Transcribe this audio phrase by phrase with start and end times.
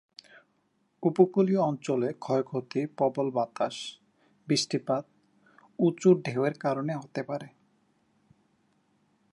[1.03, 3.75] উপকূলীয় অঞ্চলে ক্ষয়ক্ষতি প্রবল বাতাস,
[4.47, 5.05] বৃষ্টিপাত,
[5.79, 7.47] উঁচু ঢেউয়ের কারণে হতে পারে।